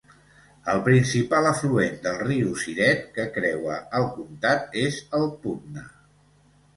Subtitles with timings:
[0.71, 5.85] El principal afluent del riu Siret, que creua el comtat, és el Putna.